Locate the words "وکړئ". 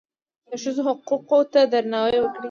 2.21-2.39